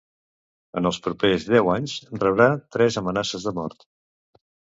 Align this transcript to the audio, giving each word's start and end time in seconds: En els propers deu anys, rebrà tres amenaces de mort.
En 0.79 0.87
els 0.89 0.97
propers 1.07 1.45
deu 1.49 1.69
anys, 1.73 1.93
rebrà 2.25 2.49
tres 2.77 2.99
amenaces 3.03 3.47
de 3.51 3.55
mort. 3.61 3.87